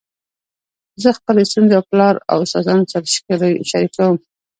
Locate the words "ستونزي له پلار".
1.51-2.15